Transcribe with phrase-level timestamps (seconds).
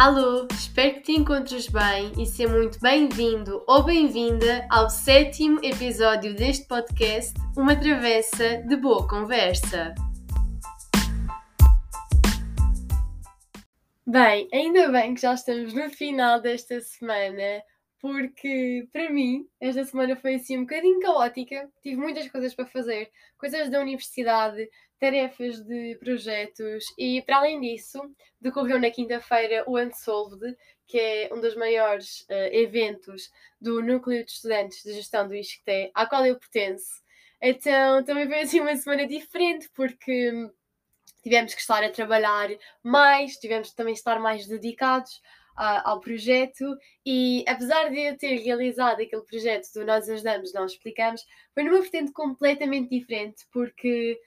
[0.00, 6.36] Alô, espero que te encontres bem e seja muito bem-vindo ou bem-vinda ao sétimo episódio
[6.36, 9.92] deste podcast, Uma Travessa de Boa Conversa.
[14.06, 17.60] Bem, ainda bem que já estamos no final desta semana,
[18.00, 21.68] porque para mim esta semana foi assim um bocadinho caótica.
[21.82, 28.00] Tive muitas coisas para fazer, coisas da universidade, tarefas de projetos e, para além disso,
[28.40, 34.30] decorreu na quinta-feira o Unsolved, que é um dos maiores uh, eventos do Núcleo de
[34.30, 37.02] Estudantes de Gestão do ISCTE, à qual eu pertenço.
[37.40, 40.50] Então também foi assim uma semana diferente, porque
[41.22, 42.48] tivemos que estar a trabalhar
[42.82, 45.20] mais, tivemos que estar mais dedicados
[45.58, 46.64] ao projeto
[47.04, 51.80] e apesar de eu ter realizado aquele projeto do Nós Ajudamos, Nós Explicamos, foi numa
[51.80, 54.20] vertente completamente diferente porque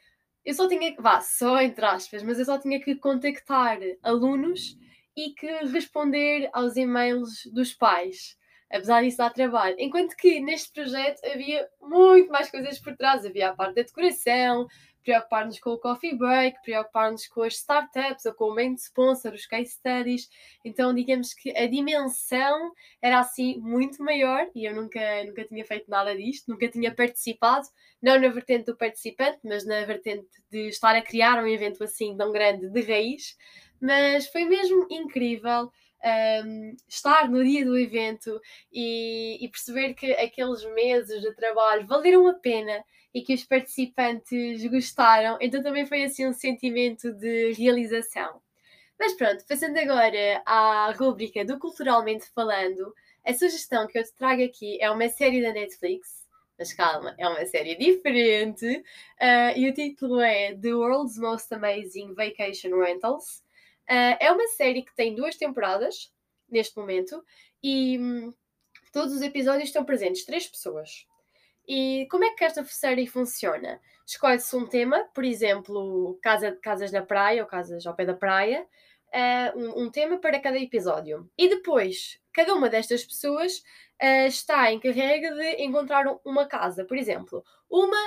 [0.46, 4.78] eu só tinha que, vá, só entre aspas, mas eu só tinha que contactar alunos
[5.16, 8.38] e que responder aos e-mails dos pais.
[8.72, 9.76] Apesar disso, dá trabalho.
[9.78, 13.26] Enquanto que neste projeto havia muito mais coisas por trás.
[13.26, 14.66] Havia a parte da decoração,
[15.04, 19.46] preocupar-nos com o coffee break, preocupar-nos com as startups ou com o main sponsor, os
[19.46, 20.30] case studies.
[20.64, 22.72] Então, digamos que a dimensão
[23.02, 27.68] era assim muito maior e eu nunca, nunca tinha feito nada disto, nunca tinha participado,
[28.02, 32.16] não na vertente do participante, mas na vertente de estar a criar um evento assim
[32.16, 33.38] tão grande de raiz.
[33.80, 35.72] Mas foi mesmo incrível.
[36.04, 38.42] Um, estar no dia do evento
[38.74, 44.66] e, e perceber que aqueles meses de trabalho valeram a pena e que os participantes
[44.68, 48.42] gostaram, então também foi assim um sentimento de realização.
[49.00, 52.94] Mas pronto, passando agora à rúbrica do Culturalmente Falando,
[53.26, 57.28] a sugestão que eu te trago aqui é uma série da Netflix, mas calma, é
[57.28, 63.44] uma série diferente, uh, e o título é The World's Most Amazing Vacation Rentals.
[63.90, 66.12] Uh, é uma série que tem duas temporadas,
[66.48, 67.24] neste momento,
[67.64, 68.34] e hum,
[68.94, 71.08] todos os episódios estão presentes três pessoas.
[71.68, 73.80] E como é que esta série funciona?
[74.06, 78.66] Escolhe-se um tema, por exemplo, casa, casas na praia ou casas ao pé da praia,
[79.14, 81.30] uh, um, um, tema para cada episódio.
[81.38, 83.58] E depois, cada uma destas pessoas
[84.02, 86.86] uh, está encarregue de encontrar uma casa.
[86.86, 87.98] Por exemplo, uma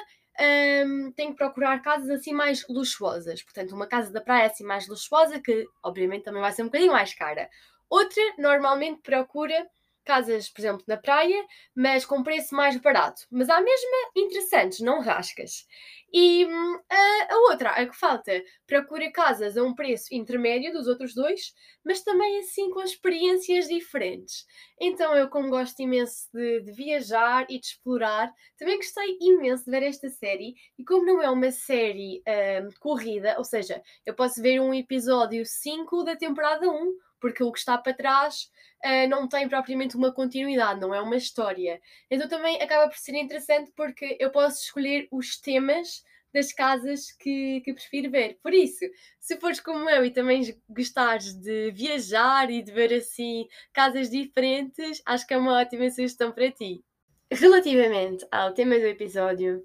[0.41, 3.43] um, ehm, tem que procurar casas assim mais luxuosas.
[3.43, 6.93] Portanto, uma casa da praia assim mais luxuosa, que obviamente também vai ser um bocadinho
[6.93, 7.49] mais cara.
[7.89, 9.67] Outra normalmente procura
[10.05, 11.45] casas, por exemplo, na praia,
[11.75, 13.23] mas com preço mais barato.
[13.31, 15.67] Mas há mesmo interessantes, não rascas.
[16.13, 20.87] E hum, a, a, outra, a que falta, procura casas a um preço intermédio dos
[20.87, 21.53] outros dois,
[21.85, 24.47] mas também assim com experiências diferentes.
[24.81, 29.71] Então eu, como gosto imenso de, de viajar e de explorar, também gostei imenso de
[29.73, 30.55] ver esta série.
[30.79, 32.23] E como não é uma série
[32.63, 36.93] hum, corrida, ou seja, eu posso ver um episódio 5 da temporada 1,
[37.25, 38.51] porque o que está para trás
[38.85, 41.81] uh, não tem propriamente uma continuidade, não é uma história.
[42.11, 46.05] Então também acaba por ser interessante porque eu posso escolher os temas
[46.35, 48.39] das casas que, que prefiro ver.
[48.43, 48.85] Por isso,
[49.19, 55.01] se fores como eu e também gostares de viajar e de ver assim casas diferentes,
[55.07, 56.85] acho que é uma ótima sugestão para ti.
[57.33, 59.65] Relativamente ao tema do episódio,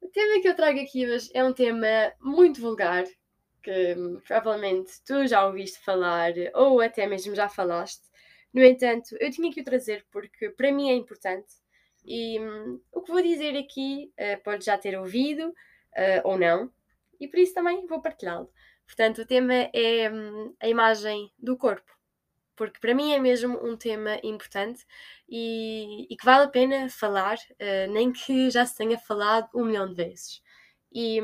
[0.00, 3.04] o tema que eu trago aqui hoje é um tema muito vulgar,
[3.64, 8.04] que hum, provavelmente tu já ouviste falar ou até mesmo já falaste.
[8.52, 11.54] No entanto, eu tinha que o trazer porque para mim é importante
[12.04, 16.70] e hum, o que vou dizer aqui uh, pode já ter ouvido uh, ou não,
[17.18, 18.50] e por isso também vou partilhá-lo.
[18.86, 21.90] Portanto, o tema é hum, a imagem do corpo,
[22.54, 24.84] porque para mim é mesmo um tema importante
[25.26, 29.64] e, e que vale a pena falar, uh, nem que já se tenha falado um
[29.64, 30.42] milhão de vezes.
[30.92, 31.20] E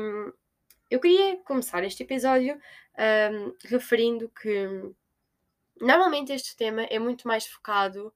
[0.91, 2.59] eu queria começar este episódio
[2.99, 4.91] um, referindo que
[5.79, 8.13] normalmente este tema é muito mais focado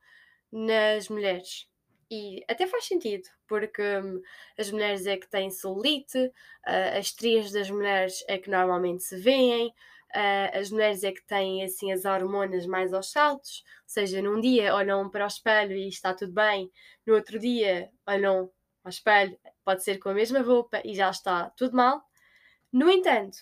[0.51, 1.69] nas mulheres.
[2.11, 4.21] E até faz sentido, porque um,
[4.59, 9.15] as mulheres é que têm celulite, uh, as estrias das mulheres é que normalmente se
[9.15, 9.69] veem,
[10.13, 14.41] uh, as mulheres é que têm assim as hormonas mais aos saltos, ou seja, num
[14.41, 16.69] dia olham para o espelho e está tudo bem,
[17.07, 18.51] no outro dia olham
[18.83, 22.04] ao espelho, pode ser com a mesma roupa e já está tudo mal.
[22.75, 23.37] No entanto,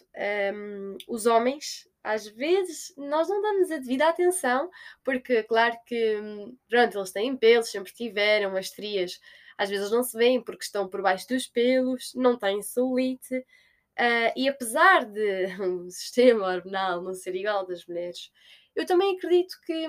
[0.54, 4.70] um, os homens, às vezes, nós não damos a devida atenção,
[5.04, 9.20] porque, claro que, hum, pronto, eles têm pelos, sempre tiveram, as estrias,
[9.58, 14.32] às vezes não se veem porque estão por baixo dos pelos, não têm celulite, uh,
[14.36, 18.32] e apesar de o sistema hormonal não ser igual das mulheres,
[18.76, 19.88] eu também acredito que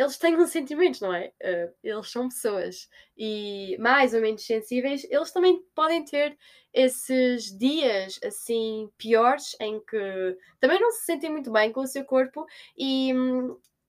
[0.00, 1.32] eles têm um sentimentos, não é?
[1.42, 6.38] Uh, eles são pessoas e mais ou menos sensíveis, eles também podem ter
[6.72, 12.04] esses dias assim piores em que também não se sentem muito bem com o seu
[12.04, 12.46] corpo
[12.78, 13.12] e,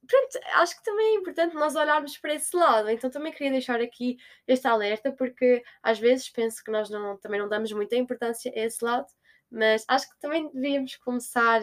[0.05, 2.89] pronto, acho que também é importante nós olharmos para esse lado.
[2.89, 4.17] Então também queria deixar aqui
[4.47, 8.59] este alerta, porque às vezes penso que nós não, também não damos muita importância a
[8.59, 9.07] esse lado,
[9.49, 11.61] mas acho que também devíamos começar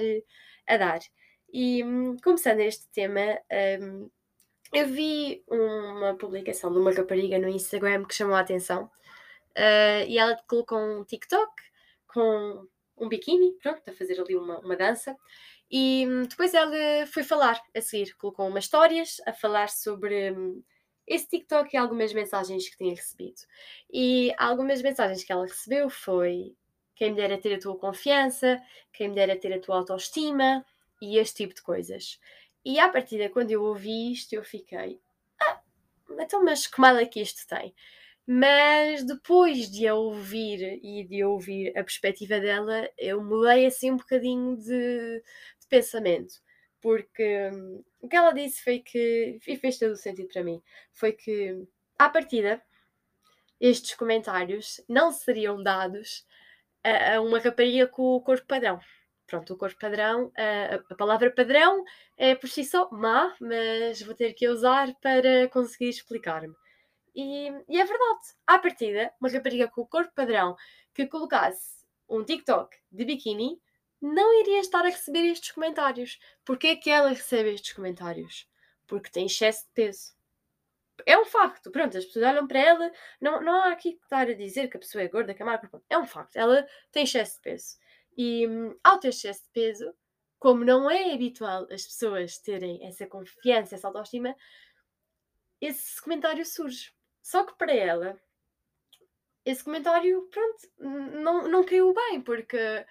[0.66, 1.00] a dar.
[1.52, 3.38] E hum, começando este tema,
[3.82, 4.10] um,
[4.72, 8.84] eu vi uma publicação de uma rapariga no Instagram que chamou a atenção
[9.56, 11.50] uh, e ela colocou um TikTok
[12.06, 12.66] com
[12.96, 15.16] um biquíni, pronto, a fazer ali uma, uma dança.
[15.70, 20.62] E hum, depois ela foi falar a seguir, colocou umas histórias a falar sobre hum,
[21.06, 23.40] esse TikTok e algumas mensagens que tinha recebido.
[23.92, 26.54] E algumas mensagens que ela recebeu foi
[26.94, 28.60] quem me dera ter a tua confiança,
[28.92, 30.64] quem me dera ter a tua autoestima
[31.00, 32.18] e este tipo de coisas.
[32.64, 35.00] E à partida, quando eu ouvi isto, eu fiquei,
[35.40, 35.60] ah,
[36.18, 37.74] então, mas que mal é que isto tem?
[38.26, 43.96] Mas depois de a ouvir e de ouvir a perspectiva dela, eu mudei assim um
[43.96, 45.22] bocadinho de,
[45.60, 46.34] de pensamento.
[46.80, 50.62] Porque hum, o que ela disse foi que, e fez todo o sentido para mim,
[50.92, 51.66] foi que,
[51.98, 52.62] à partida,
[53.60, 56.26] estes comentários não seriam dados
[56.84, 58.78] a, a uma rapariga com o corpo padrão.
[59.28, 61.84] Pronto, o corpo padrão, a, a palavra padrão
[62.16, 66.54] é por si só má, mas vou ter que usar para conseguir explicar-me.
[67.14, 70.56] E, e, é verdade, à partida, uma rapariga com o corpo padrão
[70.94, 73.60] que colocasse um TikTok de biquíni
[74.00, 76.18] não iria estar a receber estes comentários.
[76.44, 78.48] Porquê é que ela recebe estes comentários?
[78.86, 80.18] Porque tem excesso de peso
[81.06, 81.70] é um facto.
[81.70, 84.76] Pronto, as pessoas olham para ela, não, não há aqui que estar a dizer que
[84.76, 85.70] a pessoa é gorda, que é magra.
[85.88, 86.36] É um facto.
[86.36, 87.76] Ela tem excesso de peso.
[88.20, 88.44] E
[88.82, 89.94] ao ter excesso de peso,
[90.40, 94.34] como não é habitual as pessoas terem essa confiança, essa autoestima,
[95.60, 96.92] esse comentário surge.
[97.22, 98.20] Só que para ela,
[99.44, 102.84] esse comentário, pronto, não, não caiu bem, porque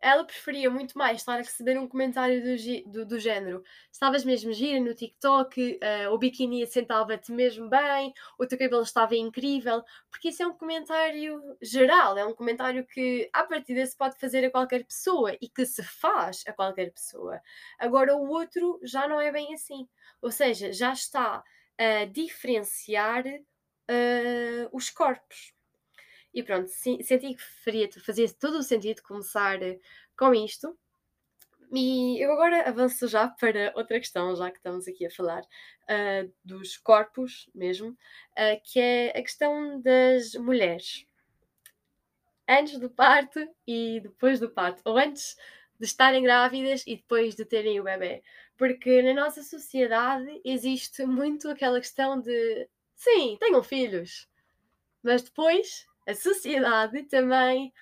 [0.00, 3.62] ela preferia muito mais estar a receber um comentário do, do, do género
[3.92, 9.14] estavas mesmo gira no TikTok, uh, o biquíni assentava-te mesmo bem, o teu cabelo estava
[9.14, 14.18] incrível, porque isso é um comentário geral, é um comentário que à partida se pode
[14.18, 17.40] fazer a qualquer pessoa e que se faz a qualquer pessoa.
[17.78, 19.86] Agora o outro já não é bem assim,
[20.22, 21.44] ou seja, já está
[21.78, 25.52] a diferenciar uh, os corpos.
[26.32, 29.80] E pronto, senti que faria, fazia todo o sentido começar eh,
[30.16, 30.78] com isto.
[31.72, 36.32] E eu agora avanço já para outra questão, já que estamos aqui a falar uh,
[36.44, 41.06] dos corpos mesmo, uh, que é a questão das mulheres.
[42.48, 45.36] Antes do parto e depois do parto, ou antes
[45.78, 48.22] de estarem grávidas e depois de terem o bebê.
[48.56, 54.28] Porque na nossa sociedade existe muito aquela questão de sim, tenham filhos,
[55.02, 57.72] mas depois a sociedade também.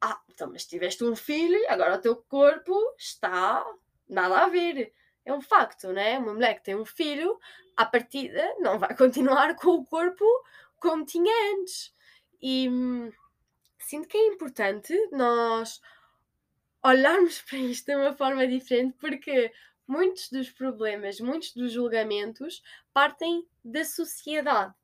[0.00, 3.64] Ah, então, mas tiveste um filho agora o teu corpo está
[4.08, 4.92] nada a ver.
[5.24, 6.18] É um facto, né?
[6.18, 7.38] Uma mulher que tem um filho,
[7.76, 10.24] à partida, não vai continuar com o corpo
[10.80, 11.94] como tinha antes.
[12.40, 13.12] E hum,
[13.78, 15.80] sinto que é importante nós
[16.82, 19.52] olharmos para isto de uma forma diferente, porque
[19.86, 24.74] muitos dos problemas, muitos dos julgamentos partem da sociedade.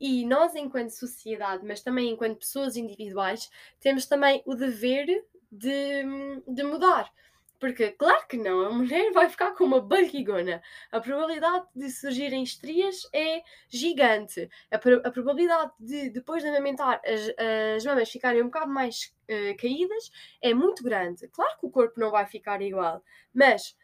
[0.00, 3.50] E nós, enquanto sociedade, mas também enquanto pessoas individuais,
[3.80, 6.02] temos também o dever de,
[6.46, 7.10] de mudar.
[7.58, 10.62] Porque, claro que não, a mulher vai ficar com uma barrigona.
[10.92, 14.48] A probabilidade de surgirem estrias é gigante.
[14.70, 19.56] A, a probabilidade de, depois de amamentar, as, as mamas ficarem um bocado mais uh,
[19.56, 20.10] caídas
[20.42, 21.26] é muito grande.
[21.28, 23.74] Claro que o corpo não vai ficar igual, mas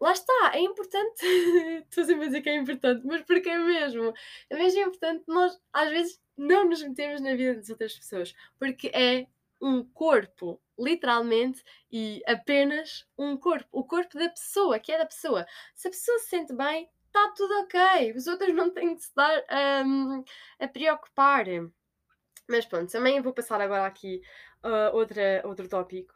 [0.00, 1.22] lá está, é importante.
[1.88, 4.12] Estou sempre a dizer que é importante, mas porque é mesmo.
[4.50, 8.90] É mesmo importante nós, às vezes, não nos metemos na vida das outras pessoas, porque
[8.94, 9.26] é
[9.60, 13.66] um corpo, literalmente, e apenas um corpo.
[13.72, 15.46] O corpo da pessoa, que é da pessoa.
[15.74, 18.12] Se a pessoa se sente bem, está tudo ok.
[18.12, 19.44] Os outros não têm de se dar
[19.84, 20.22] um,
[20.60, 21.46] a preocupar.
[22.48, 24.22] Mas pronto, também vou passar agora aqui
[24.64, 24.96] uh,
[25.46, 26.14] outro tópico,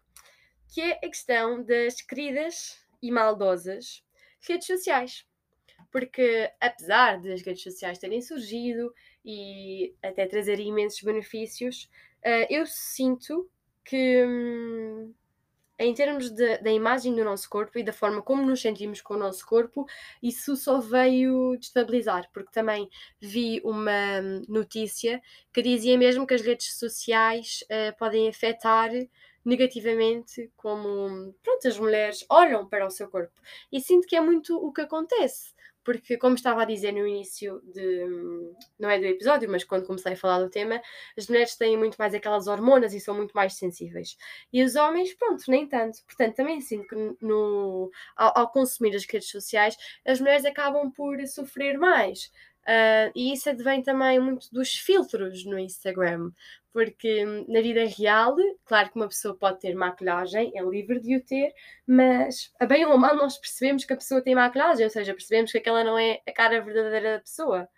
[0.73, 4.05] que é a questão das queridas e maldosas
[4.41, 5.27] redes sociais.
[5.91, 8.95] Porque, apesar das redes sociais terem surgido
[9.25, 11.91] e até trazerem imensos benefícios,
[12.25, 13.51] uh, eu sinto
[13.85, 15.13] que, hum,
[15.79, 19.19] em termos da imagem do nosso corpo e da forma como nos sentimos com o
[19.19, 19.85] nosso corpo,
[20.23, 22.89] isso só veio destabilizar, porque também
[23.21, 25.21] vi uma hum, notícia
[25.53, 28.91] que dizia mesmo que as redes sociais uh, podem afetar
[29.45, 33.33] negativamente como pronto, as mulheres olham para o seu corpo.
[33.71, 35.53] E sinto que é muito o que acontece,
[35.85, 38.07] porque, como estava a dizer no início de,
[38.79, 40.81] não é do episódio, mas quando comecei a falar do tema,
[41.19, 44.17] as mulheres têm muito mais aquelas hormonas e são muito mais sensíveis.
[44.53, 45.99] E os homens, pronto, nem tanto.
[46.07, 51.19] Portanto, também sinto que no, ao, ao consumir as redes sociais, as mulheres acabam por
[51.27, 52.31] sofrer mais.
[52.63, 56.31] Uh, e isso advém também muito dos filtros no Instagram,
[56.73, 61.25] porque na vida real, claro que uma pessoa pode ter maquilhagem, é livre de o
[61.25, 61.53] ter,
[61.87, 65.13] mas a bem ou a mal nós percebemos que a pessoa tem maquilhagem, ou seja,
[65.13, 67.69] percebemos que aquela não é a cara verdadeira da pessoa.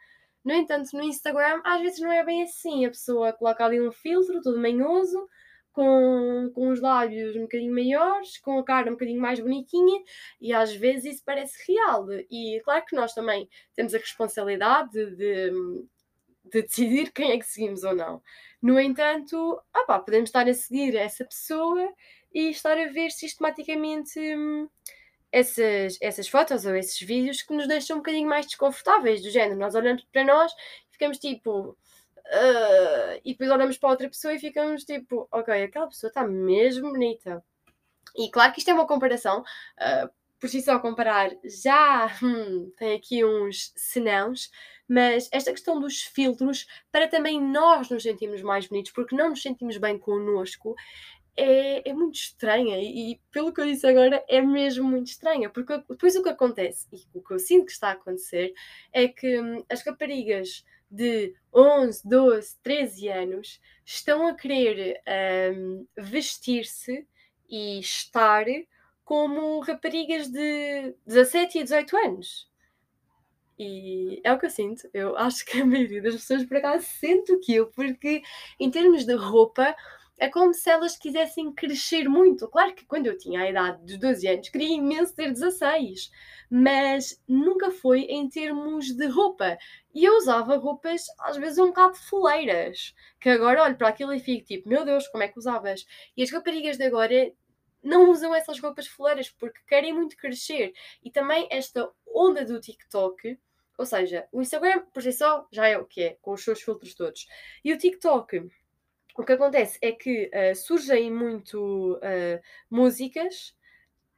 [0.44, 3.90] No entanto, no Instagram, às vezes não é bem assim, a pessoa coloca ali um
[3.90, 5.26] filtro todo manhoso,
[5.74, 10.02] com, com os lábios um bocadinho maiores, com a cara um bocadinho mais bonitinha,
[10.40, 12.06] e às vezes isso parece real.
[12.30, 15.50] E claro que nós também temos a responsabilidade de,
[16.44, 18.22] de decidir quem é que seguimos ou não.
[18.62, 21.92] No entanto, opá, podemos estar a seguir essa pessoa
[22.32, 24.68] e estar a ver sistematicamente hum,
[25.32, 29.58] essas, essas fotos ou esses vídeos que nos deixam um bocadinho mais desconfortáveis, do género.
[29.58, 31.76] Nós olhamos para nós e ficamos tipo,
[32.26, 36.90] Uh, e depois olhamos para outra pessoa e ficamos tipo, ok, aquela pessoa está mesmo
[36.90, 37.44] bonita.
[38.16, 42.94] E claro que isto é uma comparação, uh, por si só comparar já hum, tem
[42.94, 44.50] aqui uns senãos,
[44.88, 49.42] mas esta questão dos filtros, para também nós nos sentirmos mais bonitos, porque não nos
[49.42, 50.74] sentimos bem connosco,
[51.36, 52.78] é, é muito estranha.
[52.78, 56.28] E, e, pelo que eu disse agora, é mesmo muito estranha, porque depois o que
[56.28, 58.52] acontece, e o que eu sinto que está a acontecer,
[58.92, 60.64] é que hum, as raparigas
[60.94, 65.00] de 11, 12, 13 anos estão a querer
[65.56, 67.06] um, vestir-se
[67.48, 68.44] e estar
[69.04, 72.50] como raparigas de 17 e 18 anos.
[73.58, 74.88] E é o que eu sinto.
[74.92, 78.22] Eu acho que a maioria das pessoas por acaso sente aquilo, porque
[78.58, 79.74] em termos de roupa,
[80.18, 82.48] é como se elas quisessem crescer muito.
[82.48, 86.10] Claro que quando eu tinha a idade dos 12 anos, queria imenso ter 16,
[86.50, 89.58] mas nunca foi em termos de roupa.
[89.94, 94.20] E eu usava roupas às vezes um bocado foleiras, que agora olho para aquilo e
[94.20, 95.84] fico tipo, meu Deus, como é que usavas?
[96.16, 97.32] E as raparigas de agora
[97.82, 100.72] não usam essas roupas foleiras porque querem muito crescer.
[101.02, 103.38] E também esta onda do TikTok,
[103.76, 106.62] ou seja, o Instagram por si só já é o que é, com os seus
[106.62, 107.26] filtros todos.
[107.64, 108.48] E o TikTok
[109.16, 112.40] o que acontece é que uh, surgem muito uh,
[112.70, 113.54] músicas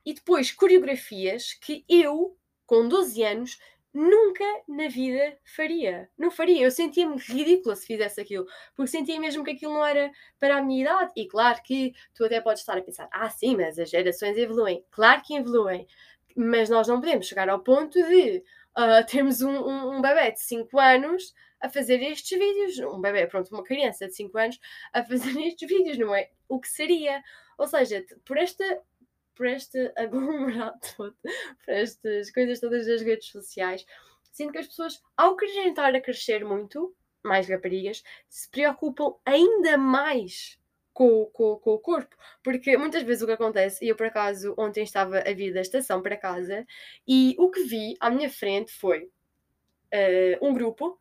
[0.05, 3.59] e depois coreografias que eu, com 12 anos,
[3.93, 6.09] nunca na vida faria.
[6.17, 6.63] Não faria.
[6.63, 10.63] Eu sentia-me ridícula se fizesse aquilo, porque sentia mesmo que aquilo não era para a
[10.63, 11.13] minha idade.
[11.17, 14.85] E claro que tu até podes estar a pensar: ah, sim, mas as gerações evoluem.
[14.91, 15.87] Claro que evoluem,
[16.37, 18.45] mas nós não podemos chegar ao ponto de
[18.79, 22.79] uh, termos um, um, um bebê de 5 anos a fazer estes vídeos.
[22.79, 24.61] Um bebê, pronto, uma criança de 5 anos
[24.93, 26.31] a fazer estes vídeos, não é?
[26.49, 27.23] O que seria?
[27.59, 28.83] Ou seja, por esta
[29.35, 31.15] por este aglomerado por
[31.67, 33.85] estas coisas todas das redes sociais,
[34.33, 39.77] sinto que as pessoas, ao quererem estar a crescer muito, mais raparigas, se preocupam ainda
[39.77, 40.59] mais
[40.95, 42.17] com, com, com, o corpo.
[42.43, 45.61] Porque muitas vezes o que acontece, e eu por acaso ontem estava a vir da
[45.61, 46.67] estação para casa,
[47.07, 50.99] e o que vi à minha frente foi uh, um grupo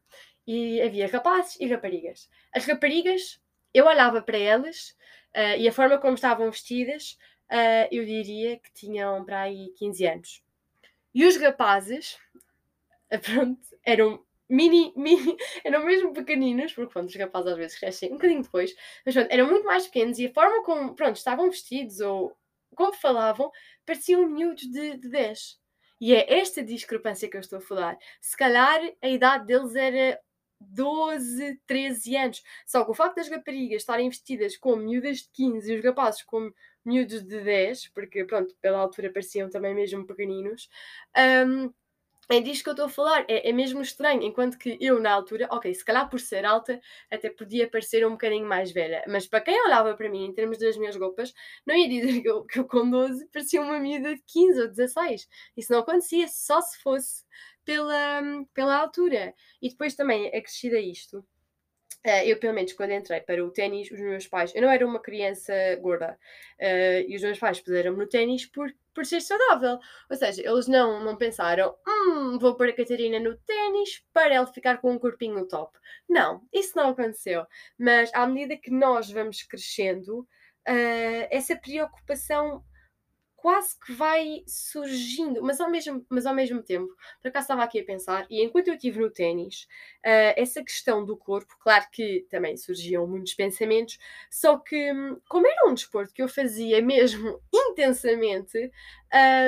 [0.48, 2.30] e havia rapazes e raparigas.
[2.54, 3.42] As raparigas,
[3.74, 4.96] eu olhava para elas
[5.36, 7.18] uh, e a forma como estavam vestidas,
[7.52, 10.44] uh, eu diria que tinham para aí 15 anos.
[11.14, 12.18] E os rapazes,
[13.12, 18.10] uh, pronto, eram mini, mini, eram mesmo pequeninos, porque pronto, os rapazes às vezes crescem
[18.10, 18.74] um bocadinho depois,
[19.06, 22.36] mas pronto, eram muito mais pequenos e a forma como, pronto, estavam vestidos ou
[22.76, 23.52] como falavam,
[23.86, 25.60] pareciam miúdos de, de 10.
[26.00, 27.98] E é esta discrepância que eu estou a falar.
[28.20, 30.20] Se calhar a idade deles era
[30.60, 32.44] 12, 13 anos.
[32.66, 36.24] Só que o facto das raparigas estarem vestidas como miúdas de 15 e os rapazes
[36.24, 40.70] como miúdos de 10, porque pronto, pela altura pareciam também mesmo pequeninos,
[41.48, 41.74] um,
[42.30, 45.12] é disto que eu estou a falar, é, é, mesmo estranho, enquanto que eu na
[45.12, 46.82] altura, ok, se calhar por ser alta,
[47.12, 50.58] até podia parecer um bocadinho mais velha, mas para quem olhava para mim em termos
[50.58, 51.34] das minhas roupas,
[51.66, 54.68] não ia dizer que eu, que eu com 12 parecia uma miúda de 15 ou
[54.68, 55.28] 16.
[55.56, 57.24] Isso não acontecia, só se fosse
[57.66, 58.22] pela,
[58.54, 59.34] pela altura.
[59.62, 61.26] E depois também acrescida isto.
[62.06, 64.54] Uh, eu, pelo menos, quando entrei para o ténis, os meus pais.
[64.54, 66.20] Eu não era uma criança gorda.
[66.60, 69.80] Uh, e os meus pais puseram-me no ténis por, por ser saudável.
[70.08, 74.46] Ou seja, eles não, não pensaram, hum, vou pôr a Catarina no ténis para ela
[74.46, 75.76] ficar com um corpinho top.
[76.08, 77.44] Não, isso não aconteceu.
[77.76, 82.64] Mas à medida que nós vamos crescendo, uh, essa preocupação
[83.46, 87.80] quase que vai surgindo, mas ao mesmo, mas ao mesmo tempo, por acaso estava aqui
[87.80, 89.68] a pensar, e enquanto eu estive no ténis,
[90.04, 94.00] uh, essa questão do corpo, claro que também surgiam muitos pensamentos,
[94.32, 98.72] só que, hum, como era um desporto que eu fazia mesmo intensamente,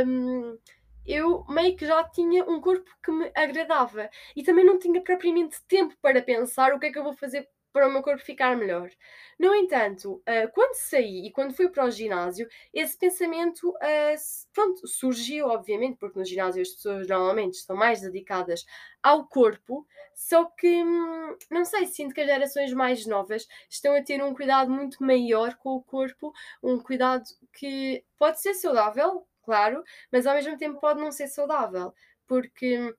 [0.05, 0.59] um,
[1.03, 4.09] eu meio que já tinha um corpo que me agradava.
[4.35, 7.47] E também não tinha propriamente tempo para pensar o que é que eu vou fazer
[7.77, 8.89] para o meu corpo ficar melhor.
[9.37, 14.15] No entanto, uh, quando saí e quando fui para o ginásio, esse pensamento uh,
[14.51, 18.65] pronto, surgiu, obviamente, porque no ginásio as pessoas normalmente estão mais dedicadas
[19.03, 24.01] ao corpo, só que, hum, não sei, sinto que as gerações mais novas estão a
[24.01, 29.83] ter um cuidado muito maior com o corpo, um cuidado que pode ser saudável, claro,
[30.11, 31.93] mas ao mesmo tempo pode não ser saudável,
[32.25, 32.91] porque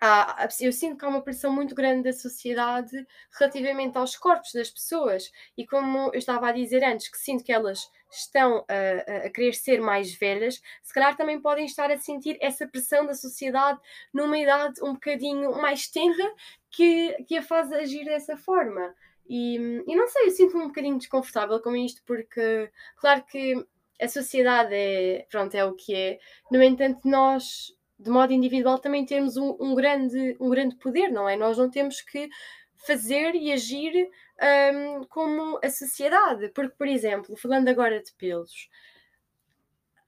[0.00, 3.06] há, eu sinto que há uma pressão muito grande da sociedade
[3.38, 5.30] relativamente aos corpos das pessoas.
[5.56, 9.54] E como eu estava a dizer antes, que sinto que elas estão a, a, querer
[9.54, 13.78] ser mais velhas, se calhar também podem estar a sentir essa pressão da sociedade
[14.12, 16.32] numa idade um bocadinho mais tenra
[16.70, 18.94] que, que a faz agir dessa forma.
[19.28, 23.54] E, e não sei, eu sinto-me um bocadinho desconfortável com isto, porque, claro que
[24.00, 26.18] a sociedade é, pronto, é o que é.
[26.50, 31.28] No entanto, nós de modo individual também temos um, um, grande, um grande poder, não
[31.28, 31.36] é?
[31.36, 32.28] Nós não temos que
[32.86, 33.92] fazer e agir
[34.74, 36.48] um, como a sociedade.
[36.50, 38.68] Porque, por exemplo, falando agora de pelos,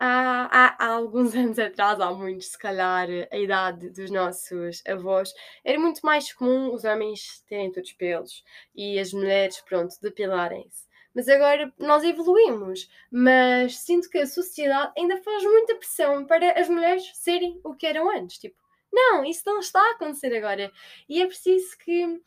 [0.01, 5.33] há, há, há, alguns anos atrás, há muitos, se calhar, a idade dos nossos avós,
[5.63, 8.43] era muito mais comum os homens terem todos pelos
[8.75, 12.89] e as mulheres, pronto, depilarem-se mas agora nós evoluímos.
[13.11, 17.87] Mas sinto que a sociedade ainda faz muita pressão para as mulheres serem o que
[17.87, 18.39] eram antes.
[18.39, 18.57] Tipo,
[18.93, 20.71] não, isso não está a acontecer agora.
[21.09, 22.21] E é preciso que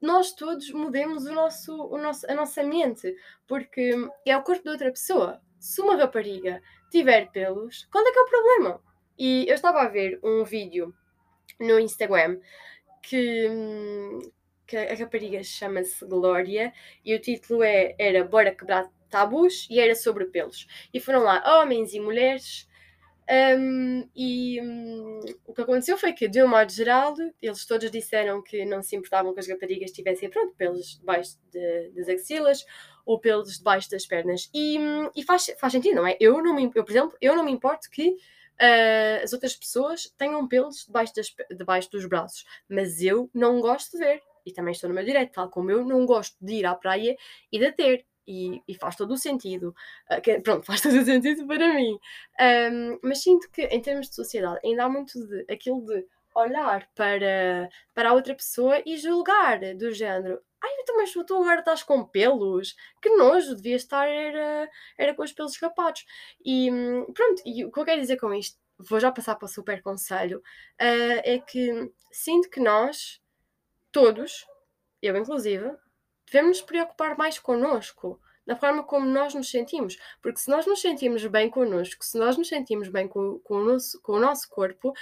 [0.00, 3.16] nós todos mudemos o nosso, o nosso, a nossa mente,
[3.46, 3.94] porque
[4.26, 5.40] é o corpo de outra pessoa.
[5.58, 8.82] Se uma rapariga tiver pelos, qual é que é o problema?
[9.18, 10.94] E eu estava a ver um vídeo
[11.58, 12.38] no Instagram
[13.02, 14.20] que, hum,
[14.66, 16.72] que a rapariga chama-se Glória
[17.04, 20.66] e o título é, era Bora Quebrar Tabus e era sobre pelos.
[20.92, 22.68] E foram lá homens e mulheres.
[23.30, 28.42] Um, e um, o que aconteceu foi que, de um modo geral, eles todos disseram
[28.42, 32.66] que não se importavam que as raparigas tivessem pronto, pelos debaixo de, das axilas
[33.06, 34.50] ou pelos debaixo das pernas.
[34.52, 36.16] E, hum, e faz, faz sentido, não é?
[36.20, 40.12] Eu, não me, eu, por exemplo, eu não me importo que uh, as outras pessoas
[40.18, 44.72] tenham pelos debaixo, das, debaixo dos braços, mas eu não gosto de ver e também
[44.72, 47.16] estou no meu direito, tal como eu não gosto de ir à praia
[47.50, 48.06] e de ter.
[48.26, 49.74] E, e faz todo o sentido.
[50.10, 51.98] Uh, que, pronto, faz todo o sentido para mim.
[52.40, 56.88] Um, mas sinto que, em termos de sociedade, ainda há muito de aquilo de olhar
[56.94, 60.40] para, para a outra pessoa e julgar, do género.
[60.62, 62.74] Ai, então, mas tu agora estás com pelos?
[63.00, 66.04] Que nojo, devia estar era, era com os pelos escapados.
[66.44, 66.70] E
[67.14, 69.82] pronto, e o que eu quero dizer com isto, vou já passar para o super
[69.82, 73.20] conselho, uh, é que sinto que nós
[73.94, 74.44] todos,
[75.00, 75.72] eu inclusive,
[76.26, 79.96] devemos nos preocupar mais connosco, da forma como nós nos sentimos.
[80.20, 83.64] Porque se nós nos sentimos bem connosco, se nós nos sentimos bem com, com, o,
[83.64, 84.92] nosso, com o nosso corpo,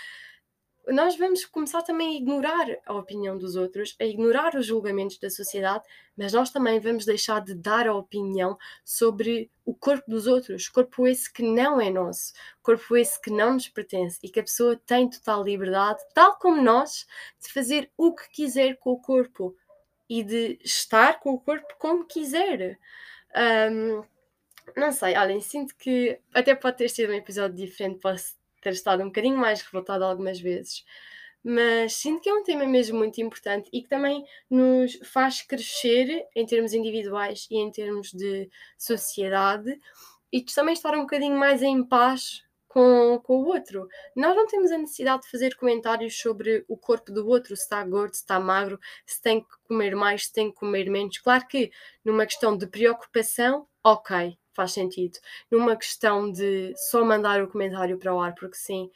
[0.88, 5.31] nós vamos começar também a ignorar a opinião dos outros, a ignorar os julgamentos da
[5.31, 5.85] sociedade,
[6.16, 11.07] mas nós também vamos deixar de dar a opinião sobre o corpo dos outros, corpo
[11.07, 14.77] esse que não é nosso, corpo esse que não nos pertence e que a pessoa
[14.77, 17.07] tem total liberdade, tal como nós,
[17.40, 19.57] de fazer o que quiser com o corpo
[20.09, 22.79] e de estar com o corpo como quiser.
[23.71, 24.05] Um,
[24.77, 29.03] não sei, olhem, sinto que até pode ter sido um episódio diferente, posso ter estado
[29.03, 30.85] um bocadinho mais revoltada algumas vezes.
[31.44, 36.25] Mas sinto que é um tema mesmo muito importante e que também nos faz crescer
[36.37, 38.48] em termos individuais e em termos de
[38.79, 39.79] sociedade
[40.33, 43.87] e também estar um bocadinho mais em paz com, com o outro.
[44.16, 47.85] Nós não temos a necessidade de fazer comentários sobre o corpo do outro, se está
[47.85, 51.18] gordo, se está magro, se tem que comer mais, se tem que comer menos.
[51.18, 51.70] Claro que
[52.05, 55.19] numa questão de preocupação, ok, faz sentido.
[55.51, 58.91] Numa questão de só mandar o comentário para o ar, porque sim,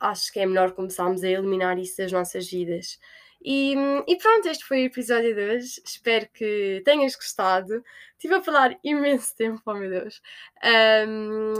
[0.00, 2.98] acho que é melhor começarmos a eliminar isso das nossas vidas.
[3.44, 3.74] E,
[4.06, 5.82] e, pronto, este foi o episódio de hoje.
[5.84, 7.82] Espero que tenhas gostado.
[8.12, 10.22] Estive a falar imenso tempo, oh meu Deus.
[10.64, 11.54] Um,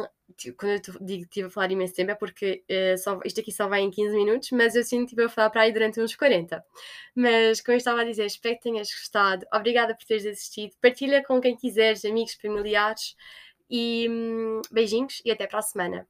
[0.56, 3.68] quando eu digo estive a falar imenso tempo é porque uh, só, isto aqui só
[3.68, 6.14] vai em 15 minutos, mas eu sinto que estive a falar para aí durante uns
[6.14, 6.64] 40.
[7.14, 9.46] Mas, como eu estava a dizer, espero que tenhas gostado.
[9.52, 10.74] Obrigada por teres assistido.
[10.80, 13.16] Partilha com quem quiseres, amigos, familiares.
[13.68, 16.06] E um, beijinhos e até para a semana.